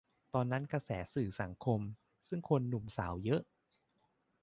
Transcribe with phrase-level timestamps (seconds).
[0.33, 1.79] ตอนนั้นกระแสสื่อสังคม
[2.27, 3.41] ซึ่งคนหนุ่มสาวเยอะ